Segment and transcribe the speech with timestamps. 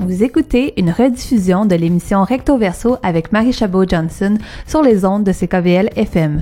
[0.00, 5.32] Vous écoutez une rediffusion de l'émission Recto Verso avec Marie Chabot-Johnson sur les ondes de
[5.32, 6.38] CKVL FM.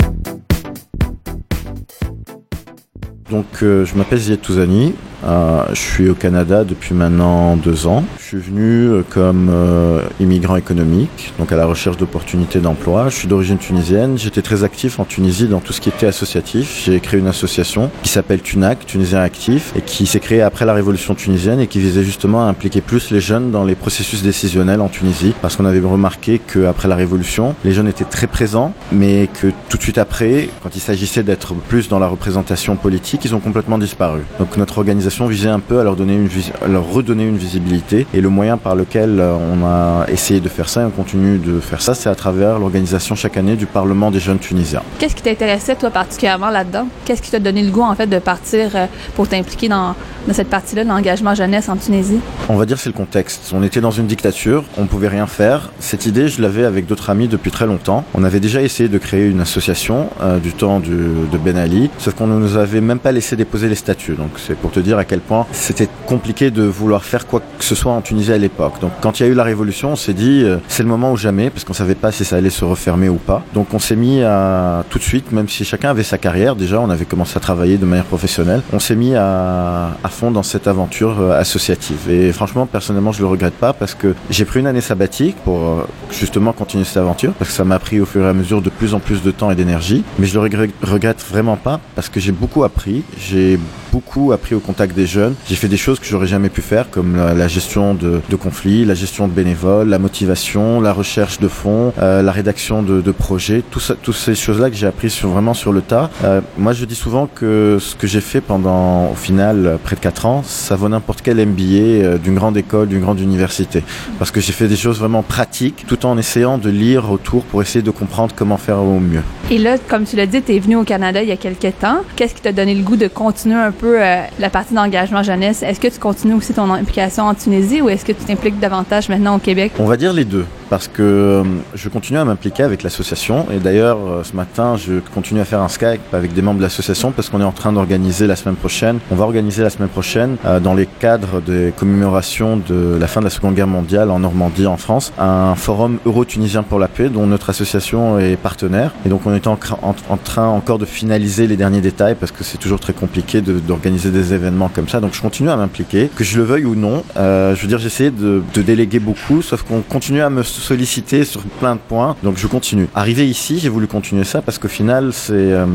[3.31, 4.95] Donc, euh, je m'appelle Zied Touzani,
[5.27, 8.05] euh, je suis au Canada depuis maintenant deux ans.
[8.19, 13.09] Je suis venu euh, comme euh, immigrant économique, donc à la recherche d'opportunités d'emploi.
[13.09, 14.19] Je suis d'origine tunisienne.
[14.19, 16.83] J'étais très actif en Tunisie dans tout ce qui était associatif.
[16.85, 20.75] J'ai créé une association qui s'appelle TUNAC, Tunisien Actif, et qui s'est créée après la
[20.75, 24.81] révolution tunisienne et qui visait justement à impliquer plus les jeunes dans les processus décisionnels
[24.81, 25.35] en Tunisie.
[25.43, 29.77] Parce qu'on avait remarqué qu'après la révolution, les jeunes étaient très présents, mais que tout
[29.77, 33.79] de suite après, quand il s'agissait d'être plus dans la représentation politique, ils ont complètement
[33.79, 34.21] disparu.
[34.39, 36.29] Donc notre organisation visait un peu à leur, donner une
[36.63, 38.07] à leur redonner une visibilité.
[38.13, 41.39] Et le moyen par lequel euh, on a essayé de faire ça et on continue
[41.39, 44.83] de faire ça, c'est à travers l'organisation chaque année du Parlement des jeunes tunisiens.
[44.99, 46.89] Qu'est-ce qui t'intéressait, toi, particulièrement là-dedans?
[47.07, 49.95] Qu'est-ce qui t'a donné le goût, en fait, de partir euh, pour t'impliquer dans,
[50.27, 52.19] dans cette partie-là de l'engagement jeunesse en Tunisie?
[52.49, 53.53] On va dire c'est le contexte.
[53.55, 55.71] On était dans une dictature, on pouvait rien faire.
[55.79, 58.05] Cette idée, je l'avais avec d'autres amis depuis très longtemps.
[58.15, 61.91] On avait déjà essayé de créer une association euh, du temps du, de Ben Ali,
[61.99, 64.15] sauf qu'on ne nous avait même pas laissé déposer les statuts.
[64.15, 67.65] Donc c'est pour te dire à quel point c'était compliqué de vouloir faire quoi que
[67.65, 68.75] ce soit en Tunisie à l'époque.
[68.81, 71.13] Donc quand il y a eu la révolution, on s'est dit euh, c'est le moment
[71.13, 73.43] ou jamais parce qu'on savait pas si ça allait se refermer ou pas.
[73.55, 76.81] Donc on s'est mis à tout de suite, même si chacun avait sa carrière déjà,
[76.81, 80.43] on avait commencé à travailler de manière professionnelle, on s'est mis à, à fond dans
[80.43, 82.11] cette aventure euh, associative.
[82.11, 85.59] Et franchement, personnellement, je le regrette pas parce que j'ai pris une année sabbatique pour
[85.59, 88.63] euh, justement continuer cette aventure parce que ça m'a pris au fur et à mesure
[88.63, 90.05] de plus en plus de temps et d'énergie.
[90.19, 93.03] Mais je le regrette, regrette vraiment pas parce que j'ai beaucoup appris.
[93.19, 93.59] J'ai
[93.97, 95.35] beaucoup appris au contact des jeunes.
[95.49, 98.93] J'ai fait des choses que j'aurais jamais pu faire, comme la, gestion de, conflits, la
[98.93, 103.81] gestion de bénévoles, la motivation, la recherche de fonds, euh, la rédaction de, projets, tout
[104.03, 106.11] toutes ces choses-là que j'ai appris sur, vraiment sur le tas.
[106.25, 110.01] Euh, moi, je dis souvent que ce que j'ai fait pendant, au final, près de
[110.01, 113.83] 4 ans, ça vaut n'importe quel MBA euh, d'une grande école, d'une grande université.
[114.19, 117.63] Parce que j'ai fait des choses vraiment pratiques, tout en essayant de lire autour pour
[117.63, 119.23] essayer de comprendre comment faire au mieux.
[119.51, 121.79] Et là, comme tu l'as dit, tu es venu au Canada il y a quelques
[121.79, 122.01] temps.
[122.17, 125.63] Qu'est-ce qui t'a donné le goût de continuer un peu euh, la partie d'engagement jeunesse?
[125.63, 129.09] Est-ce que tu continues aussi ton implication en Tunisie ou est-ce que tu t'impliques davantage
[129.09, 129.73] maintenant au Québec?
[129.79, 131.45] On va dire les deux parce que euh,
[131.75, 133.47] je continue à m'impliquer avec l'association.
[133.53, 136.63] Et d'ailleurs euh, ce matin je continue à faire un Skype avec des membres de
[136.63, 139.89] l'association parce qu'on est en train d'organiser la semaine prochaine, on va organiser la semaine
[139.89, 144.11] prochaine euh, dans les cadres des commémorations de la fin de la Seconde Guerre mondiale
[144.11, 148.93] en Normandie en France, un forum euro-tunisien pour la paix dont notre association est partenaire.
[149.05, 152.59] Et donc on est en, train encore de finaliser les derniers détails parce que c'est
[152.59, 155.01] toujours très compliqué d'organiser de, des événements comme ça.
[155.01, 158.11] Donc je continue à m'impliquer, que je le veuille ou non, je veux dire j'essaie
[158.11, 162.17] de, de déléguer beaucoup sauf qu'on continue à me sollicité sur plein de points.
[162.23, 162.89] Donc je continue.
[162.95, 165.67] Arrivé ici, j'ai voulu continuer ça parce qu'au final, c'est euh,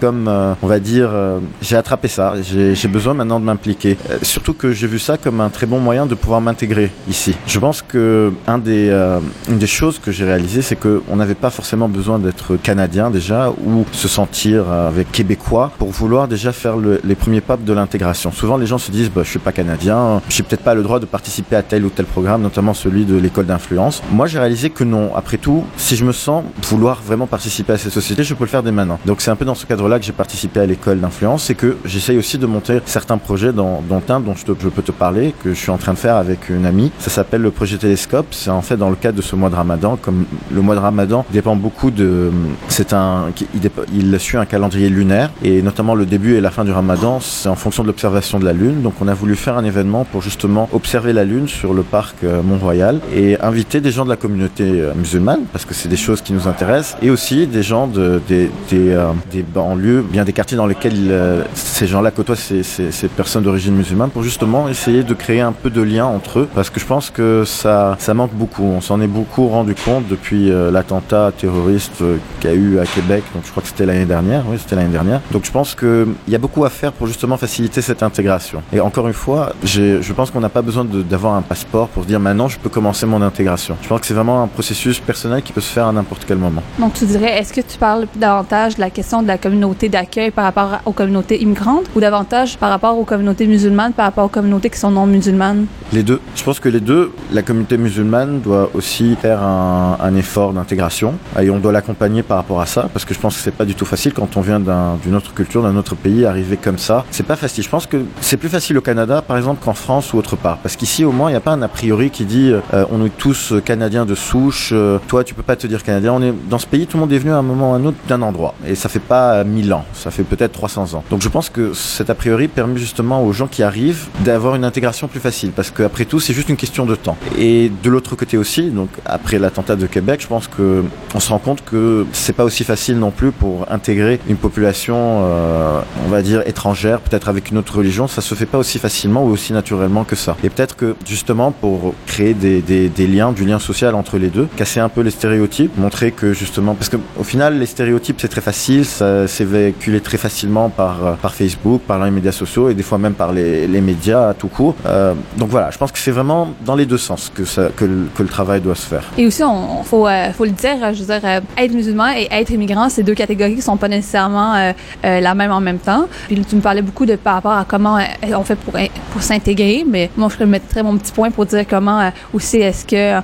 [0.00, 2.34] comme, euh, on va dire, euh, j'ai attrapé ça.
[2.42, 3.96] J'ai besoin maintenant de m'impliquer.
[4.10, 7.34] Euh, surtout que j'ai vu ça comme un très bon moyen de pouvoir m'intégrer ici.
[7.46, 11.34] Je pense que un des, euh, une des choses que j'ai réalisé, c'est qu'on n'avait
[11.34, 16.76] pas forcément besoin d'être canadien déjà ou se sentir avec québécois pour vouloir déjà faire
[16.76, 18.32] le, les premiers pas de l'intégration.
[18.32, 21.00] Souvent, les gens se disent, bah, je suis pas canadien, j'ai peut-être pas le droit
[21.00, 24.02] de participer à tel ou tel programme, notamment celui de l'école d'influence.
[24.10, 25.14] Moi, j'ai réalisé que non.
[25.16, 28.50] Après tout, si je me sens vouloir vraiment participer à cette société, je peux le
[28.50, 28.98] faire dès maintenant.
[29.06, 31.76] Donc c'est un peu dans ce cadre-là que j'ai participé à l'école d'influence et que
[31.84, 34.92] j'essaye aussi de monter certains projets dans, dont un dont je, te, je, peux te
[34.92, 36.92] parler, que je suis en train de faire avec une amie.
[36.98, 38.26] Ça s'appelle le projet Télescope.
[38.30, 39.96] C'est en fait dans le cadre de ce mois de Ramadan.
[40.00, 42.30] Comme le mois de Ramadan dépend beaucoup de...
[42.68, 43.26] C'est un...
[43.54, 47.20] Il, il suit un calendrier lunaire et notamment le début et la fin du Ramadan,
[47.20, 48.82] c'est en fonction de l'observation de la Lune.
[48.82, 52.16] Donc on a voulu faire un événement pour justement observer la Lune sur le parc
[52.22, 55.96] euh, Mont-Royal et inviter des gens de la communauté euh, musulmane, parce que c'est des
[55.96, 60.24] choses qui nous intéressent, et aussi des gens de, des, des, euh, des banlieues, bien
[60.24, 64.68] des quartiers dans lesquels euh, ces gens-là côtoient ces, ces, personnes d'origine musulmane, pour justement
[64.68, 67.96] essayer de créer un peu de lien entre eux, parce que je pense que ça,
[67.98, 68.64] ça manque beaucoup.
[68.64, 72.02] On s'en est beaucoup rendu compte depuis l'attentat terroriste
[72.40, 74.76] qu'il y a eu à Québec, donc je crois que c'était l'année dernière, oui, c'était
[74.76, 75.20] l'année dernière.
[75.30, 78.62] Donc je pense qu'il y a beaucoup à faire pour justement faciliter cette intégration.
[78.72, 82.20] Et encore une fois, je pense qu'on n'a pas besoin d'avoir un passeport pour dire
[82.20, 83.76] maintenant je peux commencer mon intégration.
[83.84, 86.38] Je pense que c'est vraiment un processus personnel qui peut se faire à n'importe quel
[86.38, 86.62] moment.
[86.78, 90.30] Donc tu dirais, est-ce que tu parles davantage de la question de la communauté d'accueil
[90.30, 94.28] par rapport aux communautés immigrantes ou davantage par rapport aux communautés musulmanes, par rapport aux
[94.28, 95.66] communautés qui sont non musulmanes?
[95.92, 96.18] Les deux.
[96.34, 101.12] Je pense que les deux, la communauté musulmane doit aussi faire un, un effort d'intégration
[101.38, 103.66] et on doit l'accompagner par rapport à ça parce que je pense que c'est pas
[103.66, 106.78] du tout facile quand on vient d'une un, autre culture, d'un autre pays, arriver comme
[106.78, 107.04] ça.
[107.10, 107.62] C'est pas facile.
[107.62, 110.56] Je pense que c'est plus facile au Canada, par exemple, qu'en France ou autre part.
[110.58, 113.04] Parce qu'ici, au moins, il n'y a pas un a priori qui dit euh, on
[113.04, 114.70] est tous canadien de souche.
[114.72, 116.12] Euh, toi, tu peux pas te dire canadien.
[116.12, 117.78] On est dans ce pays, tout le monde est venu à un moment ou à
[117.78, 118.54] un autre d'un endroit.
[118.64, 121.02] Et ça fait pas 1000 ans, ça fait peut-être 300 ans.
[121.10, 124.64] Donc je pense que cet a priori permet justement aux gens qui arrivent d'avoir une
[124.64, 125.50] intégration plus facile.
[125.50, 127.16] Parce qu'après tout, c'est juste une question de temps.
[127.36, 130.84] Et de l'autre côté aussi, donc après l'attentat de Québec, je pense que
[131.16, 134.96] on se rend compte que c'est pas aussi facile non plus pour intégrer une population,
[135.24, 138.06] euh, on va dire étrangère, peut-être avec une autre religion.
[138.06, 140.36] Ça se fait pas aussi facilement ou aussi naturellement que ça.
[140.44, 144.46] Et peut-être que justement pour créer des, des, liens, du lien social entre les deux,
[144.56, 148.28] casser un peu les stéréotypes, montrer que justement, parce que au final les stéréotypes c'est
[148.28, 152.68] très facile, ça s'est véhiculé très facilement par euh, par Facebook, par les médias sociaux
[152.68, 154.74] et des fois même par les, les médias tout court.
[154.86, 157.42] Euh, donc voilà, je pense que c'est vraiment dans les deux sens que
[157.78, 159.04] que le, travail doit se faire.
[159.16, 161.24] Et aussi, on, faut euh, faut le dire, je veux dire,
[161.56, 164.72] être musulman et être immigrant, c'est deux catégories qui sont pas nécessairement
[165.02, 166.06] la même en même temps.
[166.26, 167.98] Puis tu me parlais beaucoup de par rapport à comment
[168.42, 168.74] on fait pour
[169.12, 173.22] pour s'intégrer, mais moi je mettrais mon petit point pour dire comment aussi est-ce que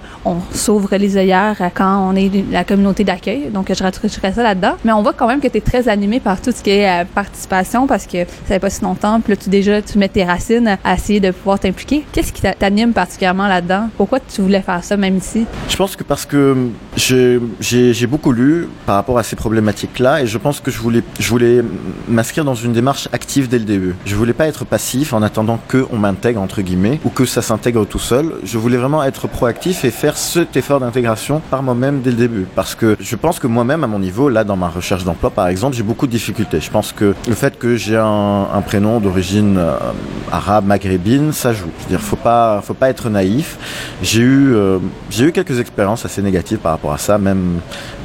[0.53, 3.51] s'ouvre les œillères quand on est la communauté d'accueil.
[3.53, 4.75] Donc je rajouterais ça là-dedans.
[4.85, 7.05] Mais on voit quand même que tu es très animé par tout ce qui est
[7.15, 9.21] participation parce que ça fait pas si longtemps.
[9.21, 12.05] Puis là, tu déjà tu mets tes racines à essayer de pouvoir t'impliquer.
[12.13, 13.89] Qu'est-ce qui t'anime particulièrement là-dedans?
[13.97, 15.47] Pourquoi tu voulais faire ça même ici?
[15.69, 16.57] Je pense que parce que
[16.97, 21.29] j'ai beaucoup lu par rapport à ces problématiques-là et je pense que je voulais, je
[21.29, 21.63] voulais
[22.09, 23.95] m'inscrire dans une démarche active dès le début.
[24.05, 27.43] Je voulais pas être passif en attendant que on m'intègre entre guillemets ou que ça
[27.43, 28.33] s'intègre tout seul.
[28.45, 32.47] Je voulais vraiment être proactif et faire cet effort d'intégration par moi-même dès le début
[32.55, 35.49] parce que je pense que moi-même à mon niveau, là dans ma recherche d'emploi par
[35.49, 36.61] exemple, j'ai beaucoup de difficultés.
[36.61, 39.77] Je pense que le fait que j'ai un, prénom d'origine euh,
[40.31, 41.71] arabe, maghrébine, ça joue.
[41.79, 43.57] Je veux dire, faut pas, faut pas être naïf.
[44.03, 44.79] J'ai eu, euh,
[45.09, 47.61] j'ai eu quelques expériences assez négatives par rapport à ça, même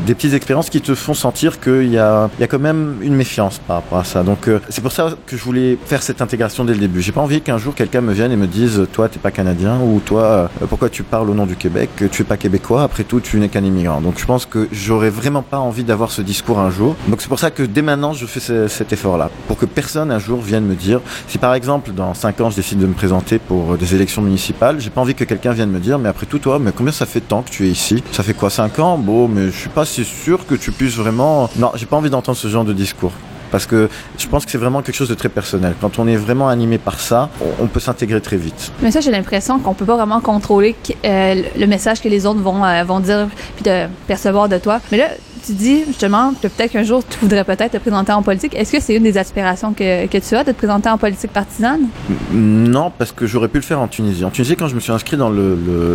[0.06, 2.98] des petites expériences qui te font sentir qu'il y a, il y a quand même
[3.02, 4.24] une méfiance par rapport à ça.
[4.24, 7.02] Donc euh, c'est pour ça que je voulais faire cette intégration dès le début.
[7.02, 9.78] J'ai pas envie qu'un jour quelqu'un me vienne et me dise toi t'es pas canadien
[9.80, 12.84] ou toi pourquoi tu parles au nom du Québec, tu es pas québécois.
[12.84, 14.02] Après tout tu n'es qu'un immigrant.
[14.02, 16.96] Donc je pense que j'aurais vraiment pas envie d'avoir ce discours un jour.
[17.08, 19.66] Donc c'est pour ça que dès maintenant je fais ce, cet effort là pour que
[19.66, 22.88] personne un jour vienne me dire si par exemple dans 5 ans je décide de
[22.88, 26.10] me présenter pour des élections municipales, j'ai pas envie que quelqu'un vienne me dire mais
[26.10, 28.04] après tout toi mais combien ça fait de temps que tu es ici?
[28.12, 28.98] Ça fait quoi 5 ans?
[28.98, 32.10] Bon mais je suis pas si sûr que tu puisses vraiment Non, j'ai pas envie
[32.10, 33.12] d'entendre ce genre de discours
[33.56, 33.88] parce que
[34.18, 35.76] je pense que c'est vraiment quelque chose de très personnel.
[35.80, 37.30] Quand on est vraiment animé par ça,
[37.62, 38.70] on, peut s'intégrer très vite.
[38.82, 40.76] Mais ça, j'ai l'impression qu'on peut pas vraiment contrôler
[41.06, 43.72] euh, le message que les autres vont, euh, vont dire puis
[44.08, 44.82] percevoir de toi.
[44.92, 45.08] Mais là,
[45.46, 48.56] tu dis justement que peut-être qu'un jour tu voudrais peut-être te présenter en politique.
[48.56, 51.32] Est-ce que c'est une des aspirations que, que, tu as de te présenter en politique
[51.32, 51.88] partisane?
[52.32, 54.26] Non, parce que j'aurais pu le faire en Tunisie.
[54.26, 55.32] En Tunisie, quand je me suis inscrit dans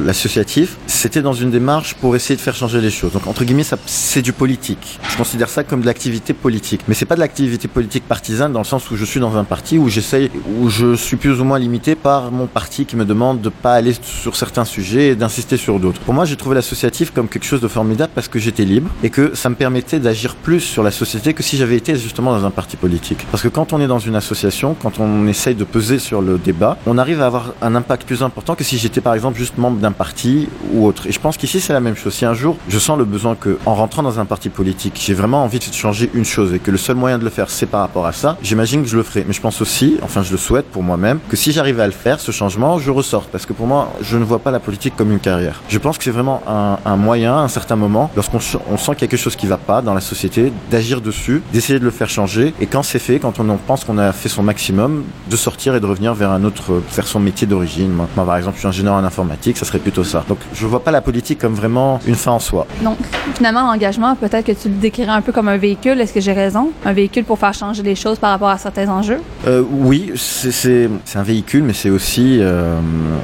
[0.05, 3.13] l'associatif, c'était dans une démarche pour essayer de faire changer les choses.
[3.13, 4.99] Donc entre guillemets, c'est du politique.
[5.09, 8.61] Je considère ça comme de l'activité politique, mais c'est pas de l'activité politique partisane dans
[8.61, 10.31] le sens où je suis dans un parti où j'essaye,
[10.61, 13.75] où je suis plus ou moins limité par mon parti qui me demande de pas
[13.75, 16.01] aller sur certains sujets et d'insister sur d'autres.
[16.01, 19.11] Pour moi, j'ai trouvé l'associatif comme quelque chose de formidable parce que j'étais libre et
[19.11, 22.45] que ça me permettait d'agir plus sur la société que si j'avais été justement dans
[22.45, 23.27] un parti politique.
[23.31, 26.37] Parce que quand on est dans une association, quand on essaye de peser sur le
[26.37, 29.57] débat, on arrive à avoir un impact plus important que si j'étais par exemple juste
[29.57, 31.07] membre d'un parti ou autre.
[31.07, 32.13] Et je pense qu'ici c'est la même chose.
[32.13, 35.15] Si un jour je sens le besoin que, en rentrant dans un parti politique, j'ai
[35.15, 37.65] vraiment envie de changer une chose et que le seul moyen de le faire c'est
[37.65, 39.25] par rapport à ça, j'imagine que je le ferai.
[39.27, 41.93] Mais je pense aussi, enfin je le souhaite pour moi-même, que si j'arrivais à le
[41.93, 43.31] faire, ce changement, je ressorte.
[43.31, 45.63] Parce que pour moi, je ne vois pas la politique comme une carrière.
[45.71, 48.41] Je pense que c'est vraiment un, un moyen, à un certain moment, lorsqu'on
[48.71, 51.91] on sent quelque chose qui va pas dans la société, d'agir dessus, d'essayer de le
[51.91, 52.55] faire changer.
[52.61, 55.81] Et quand c'est fait, quand on pense qu'on a fait son maximum, de sortir et
[55.81, 57.91] de revenir vers un autre, vers son métier d'origine.
[57.93, 60.25] Moi, par exemple, je suis ingénieur en informatique, ça serait plutôt ça.
[60.29, 62.67] Donc, je vois pas la politique comme vraiment une fin en soi.
[62.83, 62.99] Donc,
[63.35, 66.01] finalement, l'engagement, peut-être que tu le décrirais un peu comme un véhicule.
[66.01, 66.71] Est-ce que j'ai raison?
[66.85, 69.21] Un véhicule pour faire changer les choses par rapport à certains enjeux?
[69.47, 72.79] Euh, oui, c'est un véhicule, mais c'est aussi, euh,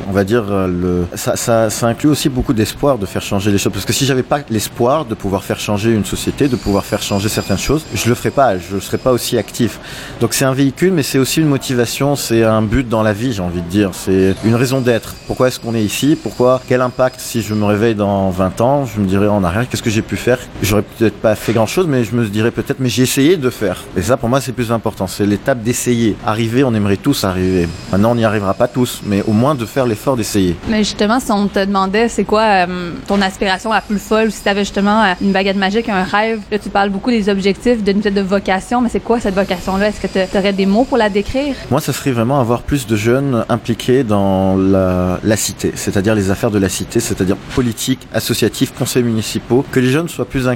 [0.09, 3.59] on va dire, le, ça, ça, ça inclut aussi beaucoup d'espoir de faire changer les
[3.59, 3.73] choses.
[3.73, 7.03] Parce que si j'avais pas l'espoir de pouvoir faire changer une société, de pouvoir faire
[7.03, 9.79] changer certaines choses, je le ferais pas, je serais pas aussi actif.
[10.21, 13.33] Donc c'est un véhicule, mais c'est aussi une motivation, c'est un but dans la vie,
[13.33, 13.91] j'ai envie de dire.
[13.93, 15.15] C'est une raison d'être.
[15.27, 16.17] Pourquoi est-ce qu'on est ici?
[16.21, 16.61] Pourquoi?
[16.69, 17.21] Quel impact?
[17.21, 20.03] Si je me réveille dans 20 ans Je me dirais en arrière, qu'est-ce que j'ai
[20.03, 20.39] pu faire?
[20.63, 23.83] J'aurais peut-être pas fait grand-chose, mais je me dirais peut-être, mais j'ai essayé de faire.
[23.97, 25.07] Et ça, pour moi, c'est plus important.
[25.07, 26.17] C'est l'étape d'essayer.
[26.25, 27.69] Arriver, on aimerait tous arriver.
[27.93, 30.57] Maintenant, on n'y arrivera pas tous, mais au moins de faire l'effort d'essayer.
[30.69, 34.43] Mais justement, si on te demandait, c'est quoi euh, ton aspiration la plus folle, si
[34.43, 36.41] tu avais justement euh, une baguette magique a un rêve.
[36.51, 39.89] Là, tu parles beaucoup des objectifs, d'une de vocation, mais c'est quoi cette vocation-là?
[39.89, 41.55] Est-ce que tu aurais des mots pour la décrire?
[41.71, 46.51] Moi, ça serait vraiment avoir plus de jeunes impliqués dans la, cité, c'est-à-dire les affaires
[46.51, 50.49] de la cité, c'est-à-dire politique, associatif, conseils municipaux, que les jeunes soient plus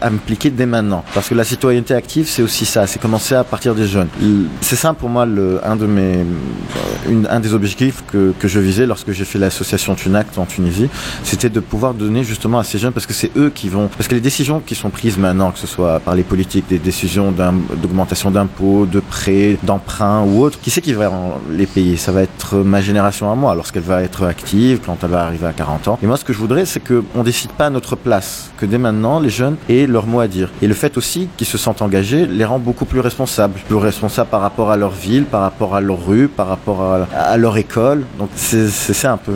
[0.00, 1.04] impliqués dès maintenant.
[1.14, 4.08] Parce que la citoyenneté active, c'est aussi ça, c'est commencer à partir des jeunes.
[4.60, 5.26] C'est ça pour moi
[5.64, 6.24] un de mes,
[7.08, 10.88] une, un des objectifs que, que je visais lorsque j'ai fait l'association Tunact en Tunisie,
[11.24, 14.08] c'était de pouvoir donner justement à ces jeunes, parce que c'est eux qui vont, parce
[14.08, 17.32] que les décisions qui sont prises maintenant, que ce soit par les politiques, des décisions
[17.32, 21.10] d'augmentation d'impôts, de prêts, d'emprunts ou autres, qui c'est qui va
[21.50, 21.96] les payer?
[21.96, 25.46] Ça va être ma génération à moi, lorsqu'elle va être active, quand elle va arriver
[25.46, 25.98] à 40 ans.
[26.02, 28.76] Et moi, ce que je voudrais, c'est qu'on décide pas à notre place, que dès
[28.76, 30.50] maintenant, les jeunes aient leur mot à dire.
[30.60, 33.58] Et le fait aussi qu'ils se sentent engagés les rend beaucoup plus responsables.
[33.66, 37.36] Plus responsables par rapport à leur ville, par rapport à leur rue, par rapport à,
[37.38, 38.04] leur école.
[38.18, 39.32] Donc c'est ça un peu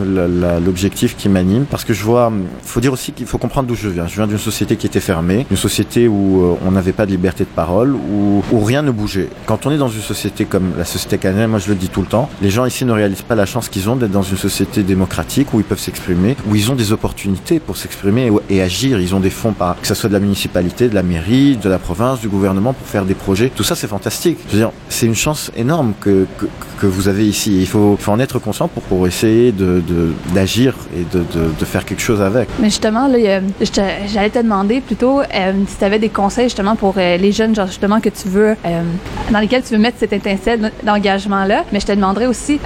[0.63, 1.65] l'objectif qui m'anime.
[1.65, 4.07] Parce que je vois, il faut dire aussi qu'il faut comprendre d'où je viens.
[4.07, 7.11] Je viens d'une société qui était fermée, une société où euh, on n'avait pas de
[7.11, 9.29] liberté de parole, où, rien ne bougeait.
[9.45, 12.01] Quand on est dans une société comme la société canadienne, moi je le dis tout
[12.01, 14.37] le temps, les gens ici ne réalisent pas la chance qu'ils ont d'être dans une
[14.37, 18.99] société démocratique où ils peuvent s'exprimer, où ils ont des opportunités pour s'exprimer et, agir.
[18.99, 21.79] Ils ont des fonds, que ce soit de la municipalité, de la mairie, de la
[21.79, 23.51] province, du gouvernement pour faire des projets.
[23.53, 24.37] Tout ça, c'est fantastique.
[24.89, 26.25] C'est une chance énorme que,
[26.79, 27.59] que, vous avez ici.
[27.59, 29.53] Il faut, en être conscient pour, essayer
[30.33, 32.49] d'agir de, de, et de, de, faire quelque chose avec.
[32.59, 37.17] Mais justement, j'allais te demander plutôt euh, si tu avais des conseils justement pour euh,
[37.17, 38.81] les jeunes, genre justement que tu veux, euh,
[39.31, 41.63] dans lesquels tu veux mettre cette étincelle d'engagement-là.
[41.71, 42.59] Mais je te demanderais aussi,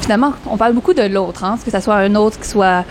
[0.00, 2.84] finalement, on parle beaucoup de l'autre, hein, que ce soit un autre qui soit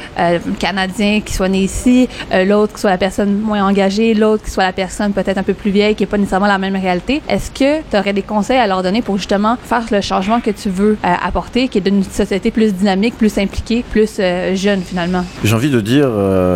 [0.59, 2.07] canadien, qui soit né ici,
[2.45, 5.53] l'autre qui soit la personne moins engagée, l'autre qui soit la personne peut-être un peu
[5.53, 7.21] plus vieille, qui n'est pas nécessairement la même réalité.
[7.27, 10.51] Est-ce que tu aurais des conseils à leur donner pour justement faire le changement que
[10.51, 14.19] tu veux apporter, qui est d'une société plus dynamique, plus impliquée, plus
[14.53, 15.25] jeune finalement?
[15.43, 16.09] J'ai envie de dire,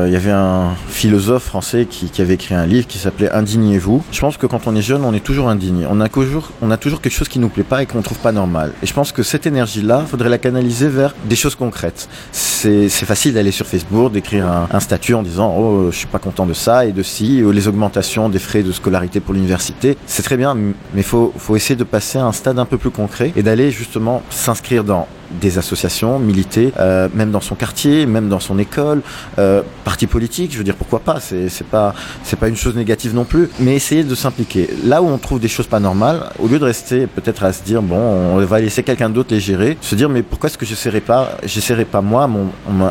[0.05, 4.01] il y avait un philosophe français qui, qui avait écrit un livre qui s'appelait Indignez-vous.
[4.13, 5.85] Je pense que quand on est jeune, on est toujours indigné.
[5.89, 8.19] On a toujours, on a toujours quelque chose qui nous plaît pas et qu'on trouve
[8.19, 8.71] pas normal.
[8.81, 12.07] Et je pense que cette énergie-là, faudrait la canaliser vers des choses concrètes.
[12.31, 16.45] C'est facile d'aller sur Facebook, d'écrire un, statut en disant oh je suis pas content
[16.45, 19.97] de ça et de ci, ou les augmentations des frais de scolarité pour l'université.
[20.05, 20.55] C'est très bien,
[20.93, 23.71] mais faut faut essayer de passer à un stade un peu plus concret et d'aller
[23.71, 29.01] justement s'inscrire dans des associations, militer, euh, même dans son quartier, même dans son école,
[29.37, 31.93] euh, parti politique, je veux dire pourquoi pas, c'est pas
[32.23, 34.69] c'est pas une chose négative non plus, mais essayer de s'impliquer.
[34.85, 37.63] Là où on trouve des choses pas normales, au lieu de rester peut-être à se
[37.63, 40.65] dire bon, on va laisser quelqu'un d'autre les gérer, se dire mais pourquoi est-ce que
[40.65, 42.47] j'essaierai pas, j'essaierai pas moi à mon,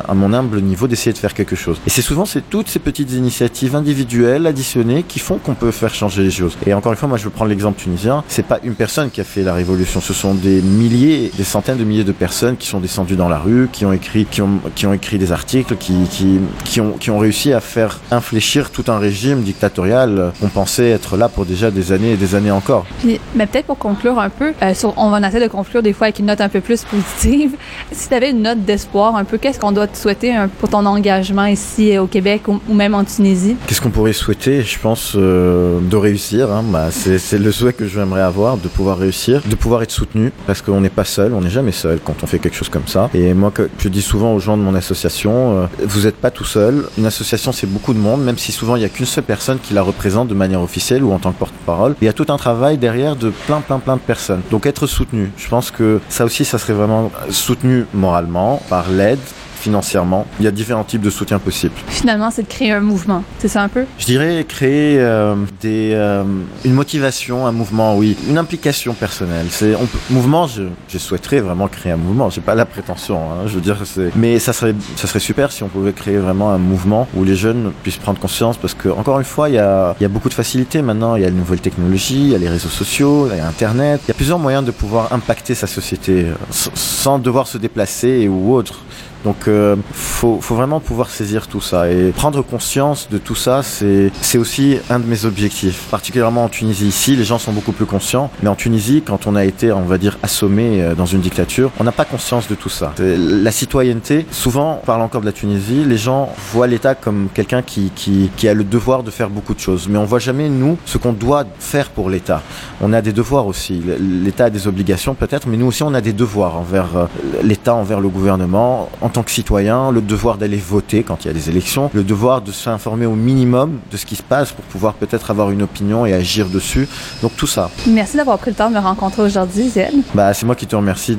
[0.09, 1.80] à mon humble niveau d'essayer de faire quelque chose?
[1.87, 5.95] Et c'est souvent c'est toutes ces petites initiatives individuelles additionnées qui font qu'on peut faire
[5.95, 6.57] changer les choses.
[6.66, 9.21] Et encore une fois, moi je veux prendre l'exemple tunisien, c'est pas une personne qui
[9.21, 12.59] a fait la révolution, ce sont des milliers, des centaines de milliers de personnes personnes
[12.59, 15.33] qui sont descendues dans la rue, qui ont écrit, qui ont, qui ont écrit des
[15.33, 20.33] articles, qui, qui, qui, ont, qui ont réussi à faire infléchir tout un régime dictatorial
[20.39, 22.85] qu'on pensait être là pour déjà des années et des années encore.
[22.99, 25.95] Puis, mais peut-être pour conclure un peu, euh, sur, on va essayer de conclure des
[25.95, 27.53] fois avec une note un peu plus positive.
[27.91, 30.85] Si tu avais une note d'espoir un peu, qu'est-ce qu'on doit te souhaiter pour ton
[30.85, 33.57] engagement ici au Québec ou, ou même en Tunisie?
[33.67, 34.63] Qu'est-ce qu'on pourrait souhaiter?
[34.63, 36.53] Je pense euh, de réussir.
[36.53, 36.63] Hein?
[36.67, 40.61] Bah, c'est le souhait que j'aimerais avoir, de pouvoir réussir, de pouvoir être soutenu, parce
[40.61, 43.11] qu'on n'est pas seul, on n'est jamais seul quand on fait quelque chose comme ça.
[43.15, 46.31] Et moi, que je dis souvent aux gens de mon association, euh, vous n'êtes pas
[46.31, 46.85] tout seul.
[46.99, 49.59] Une association, c'est beaucoup de monde, même si souvent il n'y a qu'une seule personne
[49.59, 51.95] qui la représente de manière officielle ou en tant que porte-parole.
[52.01, 54.43] Il y a tout un travail derrière de plein, plein, plein de personnes.
[54.51, 59.19] Donc être soutenu, je pense que ça aussi, ça serait vraiment soutenu moralement par l'aide,
[59.59, 60.27] financièrement.
[60.38, 61.75] Il y a différents types de soutien possibles.
[61.88, 63.85] Finalement, c'est de créer un mouvement, c'est ça un peu?
[63.99, 66.25] Je dirais créer euh, des, euh,
[66.65, 69.47] une motivation, un mouvement, oui, une implication personnelle.
[69.50, 72.31] C'est on peut, mouvement, je, je souhaiterais vraiment créer un mouvement.
[72.31, 74.15] J'ai pas la prétention, hein, je veux dire, c'est.
[74.17, 77.37] Mais ça serait, ça serait super si on pouvait créer vraiment un mouvement où les
[77.37, 80.09] jeunes puissent prendre conscience, parce que encore une fois, il y a, il y a
[80.09, 81.17] beaucoup de facilités maintenant.
[81.17, 83.47] Il y a les nouvelles technologies, il y a les réseaux sociaux, il y a
[83.47, 84.00] Internet.
[84.05, 86.35] Il y a plusieurs moyens de pouvoir impacter sa société euh,
[86.75, 88.83] sans devoir se déplacer ou autre.
[89.25, 93.62] Donc euh, faut, faut vraiment pouvoir saisir tout ça et prendre conscience de tout ça,
[93.62, 95.87] c'est aussi un de mes objectifs.
[95.90, 99.37] Particulièrement en Tunisie ici, les gens sont beaucoup plus conscients, mais en Tunisie, quand on
[99.37, 102.55] a été, on va dire, assommé euh, dans une dictature, on n'a pas conscience de
[102.55, 102.93] tout ça.
[102.99, 107.62] La citoyenneté, souvent, on parle encore de la Tunisie, les gens voient l'État comme quelqu'un
[107.62, 110.49] qui, qui qui a le devoir de faire beaucoup de choses, mais on voit jamais
[110.49, 112.43] nous ce qu'on doit faire pour l'État.
[112.81, 113.83] On a des devoirs aussi.
[114.00, 117.07] L'État a des obligations peut-être, mais nous aussi on a des devoirs envers euh,
[117.43, 121.30] l'État, envers le gouvernement en tant que citoyen, le devoir d'aller voter quand il y
[121.30, 124.64] a des élections, le devoir de s'informer au minimum de ce qui se passe pour
[124.64, 126.88] pouvoir peut-être avoir une opinion et agir dessus.
[127.23, 127.71] Donc tout ça.
[127.87, 130.02] Merci d'avoir pris le temps de me rencontrer aujourd'hui, Zen.
[130.12, 131.16] Bah, c'est moi qui te remercie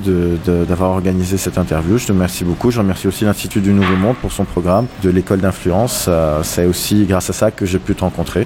[0.68, 1.98] d'avoir organisé cette interview.
[1.98, 2.72] Je te remercie beaucoup.
[2.72, 6.10] Je remercie aussi l'Institut du Nouveau Monde pour son programme de l'école d'influence.
[6.44, 8.46] C'est aussi grâce à ça que j'ai pu te rencontrer.